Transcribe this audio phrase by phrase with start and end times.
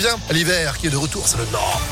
[0.00, 1.82] Bien, l'hiver qui est de retour, c'est le nord.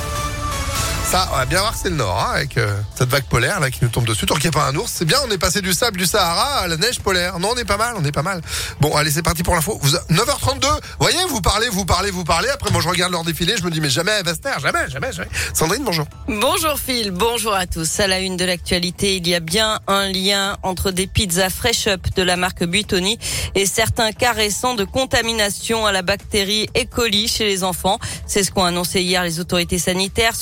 [1.10, 3.70] Ça, on va bien voir c'est le nord, hein, avec euh, cette vague polaire là
[3.70, 4.26] qui nous tombe dessus.
[4.26, 6.04] Tant qu'il n'y a pas un ours, c'est bien, on est passé du sable du
[6.04, 7.38] Sahara à la neige polaire.
[7.38, 8.40] Non, on est pas mal, on est pas mal.
[8.80, 9.78] Bon, allez, c'est parti pour l'info.
[9.80, 10.66] Vous- 9h32,
[10.98, 12.48] voyez, vous parlez, vous parlez, vous parlez.
[12.48, 15.28] Après, moi, je regarde leur défilé, je me dis, mais jamais taire, jamais, jamais, jamais.
[15.54, 16.06] Sandrine, bonjour.
[16.26, 18.00] Bonjour Phil, bonjour à tous.
[18.00, 21.86] À la une de l'actualité, il y a bien un lien entre des pizzas Fresh
[21.86, 23.16] Up de la marque Buitoni
[23.54, 26.84] et certains cas récents de contamination à la bactérie E.
[26.84, 28.00] coli chez les enfants.
[28.26, 30.34] C'est ce qu'ont annoncé hier les autorités sanitaires.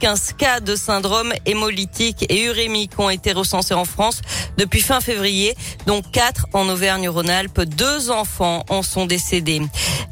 [0.00, 4.22] 75 cas de syndrome hémolytique et urémique ont été recensés en France
[4.56, 5.54] depuis fin février,
[5.86, 7.60] dont 4 en Auvergne-Rhône-Alpes.
[7.62, 9.60] Deux enfants en sont décédés.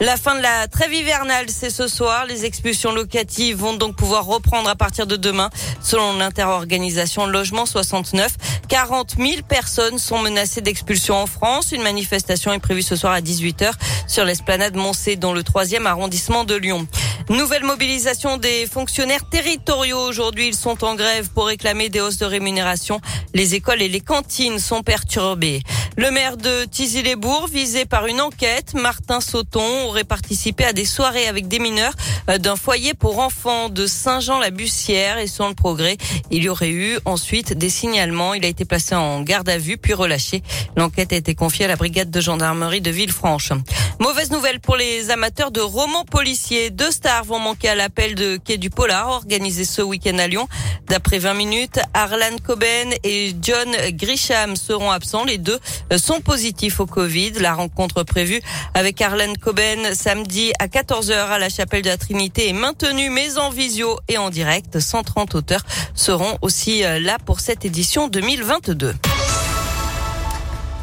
[0.00, 2.26] La fin de la trêve hivernale, c'est ce soir.
[2.26, 5.48] Les expulsions locatives vont donc pouvoir reprendre à partir de demain.
[5.82, 8.36] Selon l'interorganisation Logement 69,
[8.68, 11.72] 40 000 personnes sont menacées d'expulsion en France.
[11.72, 13.72] Une manifestation est prévue ce soir à 18h
[14.06, 16.86] sur l'esplanade Moncé dans le 3e arrondissement de Lyon.
[17.30, 20.00] Nouvelle mobilisation des fonctionnaires territoriaux.
[20.00, 23.02] Aujourd'hui, ils sont en grève pour réclamer des hausses de rémunération.
[23.34, 25.60] Les écoles et les cantines sont perturbées.
[25.98, 31.26] Le maire de Tizy-les-Bourgs, visé par une enquête, Martin Sauton, aurait participé à des soirées
[31.26, 31.92] avec des mineurs
[32.30, 35.96] euh, d'un foyer pour enfants de Saint-Jean-la-Bussière et selon le progrès,
[36.30, 38.32] il y aurait eu ensuite des signalements.
[38.34, 40.44] Il a été placé en garde à vue puis relâché.
[40.76, 43.50] L'enquête a été confiée à la brigade de gendarmerie de Villefranche.
[43.98, 46.70] Mauvaise nouvelle pour les amateurs de romans policiers.
[46.70, 50.46] Deux stars vont manquer à l'appel de Quai du Polar organisé ce week-end à Lyon.
[50.86, 55.24] D'après 20 minutes, Arlan Coben et John Grisham seront absents.
[55.24, 55.58] Les deux
[55.96, 57.32] sont positifs au Covid.
[57.40, 58.40] La rencontre prévue
[58.74, 63.38] avec Arlan Coben samedi à 14h à la chapelle de la Trinité est maintenue mais
[63.38, 64.78] en visio et en direct.
[64.80, 65.62] 130 auteurs
[65.94, 68.94] seront aussi euh, là pour cette édition 2022.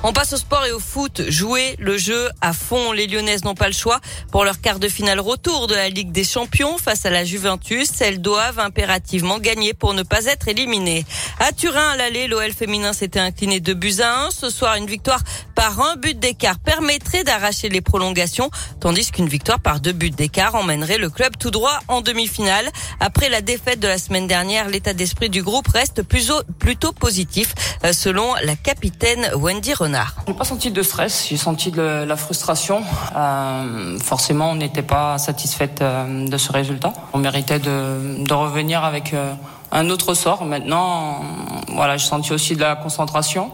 [0.07, 1.23] On passe au sport et au foot.
[1.29, 2.91] Jouer le jeu à fond.
[2.91, 3.99] Les Lyonnaises n'ont pas le choix.
[4.31, 7.89] Pour leur quart de finale retour de la Ligue des Champions face à la Juventus,
[8.01, 11.07] elles doivent impérativement gagner pour ne pas être éliminées.
[11.39, 14.29] À Turin, à l'aller, l'OL féminin s'était incliné de buts à 1.
[14.29, 15.23] Ce soir, une victoire
[15.55, 20.53] par un but d'écart permettrait d'arracher les prolongations, tandis qu'une victoire par deux buts d'écart
[20.53, 22.69] emmènerait le club tout droit en demi-finale.
[22.99, 27.91] Après la défaite de la semaine dernière, l'état d'esprit du groupe reste plutôt, positif, euh,
[27.91, 29.94] selon la capitaine Wendy Renard.
[30.27, 32.81] J'ai pas senti de stress, j'ai senti de la frustration.
[33.15, 36.93] Euh, forcément, on n'était pas satisfaite euh, de ce résultat.
[37.13, 39.33] On méritait de, revenir avec euh,
[39.71, 40.45] un autre sort.
[40.45, 41.21] Maintenant,
[41.69, 43.51] voilà, j'ai senti aussi de la concentration,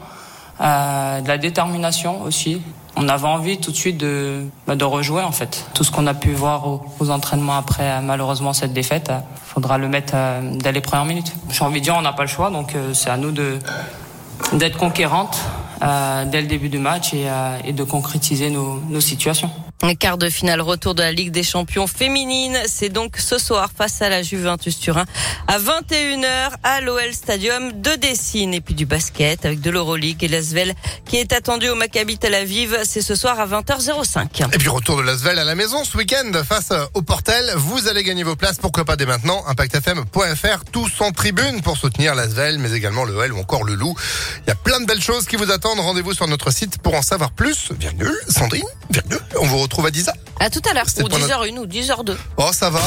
[0.60, 2.62] de la détermination aussi.
[2.96, 5.66] On avait envie tout de suite de, bah, rejouer en fait.
[5.74, 9.12] Tout ce qu'on a pu voir aux, entraînements après malheureusement cette défaite,
[9.46, 10.14] faudra le mettre
[10.56, 11.34] dès les premières minutes.
[11.50, 15.40] J'ai envie de dire on n'a pas le choix, donc c'est à nous d'être conquérante
[15.82, 19.50] dès le début du match et, euh, de concrétiser nos, nos situations.
[20.00, 24.02] Quart de finale retour de la Ligue des Champions féminine, c'est donc ce soir face
[24.02, 25.06] à la Juventus Turin
[25.48, 30.28] à 21h à l'OL Stadium de Dessine et puis du basket avec de l'Euroleague et
[30.28, 30.76] l'Asvel
[31.06, 34.54] qui est attendu au Maccabi Tel Aviv, c'est ce soir à 20h05.
[34.54, 37.52] Et puis retour de Lasvel à la maison ce week-end face au Portel.
[37.56, 39.44] Vous allez gagner vos places, pourquoi pas dès maintenant.
[39.48, 43.96] ImpactFM.fr, tous en tribune pour soutenir Lasvel, mais également le L ou encore le Loup.
[44.46, 45.80] Il y a plein de belles choses qui vous attendent.
[45.80, 47.72] Rendez-vous sur notre site pour en savoir plus.
[47.78, 49.20] Virgule, Sandrine, virgule.
[49.44, 50.10] On vous retrouve à 10h.
[50.40, 52.16] À tout à l'heure ou pour 10h01 ou 10h02.
[52.38, 52.80] Oh, ça va.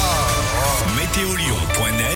[0.97, 1.57] Météo Lyon.